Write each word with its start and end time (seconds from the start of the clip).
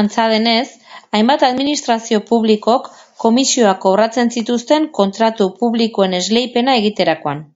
Antza 0.00 0.24
denez, 0.34 0.62
hainbat 1.18 1.44
administrazio 1.50 2.22
publikok 2.32 2.90
komisioak 3.28 3.84
kobratzen 3.86 4.36
zituzten 4.40 4.90
kontratu 5.04 5.54
publikoen 5.64 6.22
esleipena 6.24 6.84
egiterakoan. 6.84 7.50